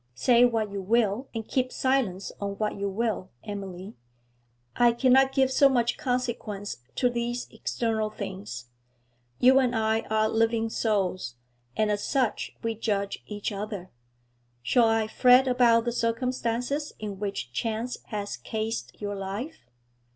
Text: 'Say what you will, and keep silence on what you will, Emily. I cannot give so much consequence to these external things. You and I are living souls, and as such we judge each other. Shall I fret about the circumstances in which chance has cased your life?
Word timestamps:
'Say 0.15 0.43
what 0.43 0.71
you 0.71 0.81
will, 0.81 1.27
and 1.31 1.47
keep 1.47 1.71
silence 1.71 2.31
on 2.41 2.53
what 2.55 2.75
you 2.75 2.89
will, 2.89 3.29
Emily. 3.43 3.93
I 4.75 4.93
cannot 4.93 5.31
give 5.31 5.51
so 5.51 5.69
much 5.69 5.95
consequence 5.95 6.77
to 6.95 7.07
these 7.07 7.47
external 7.51 8.09
things. 8.09 8.71
You 9.37 9.59
and 9.59 9.75
I 9.75 9.99
are 10.09 10.27
living 10.27 10.71
souls, 10.71 11.35
and 11.77 11.91
as 11.91 12.03
such 12.03 12.55
we 12.63 12.73
judge 12.73 13.21
each 13.27 13.51
other. 13.51 13.91
Shall 14.63 14.87
I 14.87 15.05
fret 15.05 15.47
about 15.47 15.85
the 15.85 15.91
circumstances 15.91 16.93
in 16.97 17.19
which 17.19 17.53
chance 17.53 17.97
has 18.07 18.37
cased 18.37 18.99
your 18.99 19.15
life? 19.15 19.69